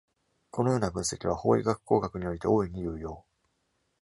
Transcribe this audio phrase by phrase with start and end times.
[0.49, 3.23] このような分析は、法医学工学において大いに有用。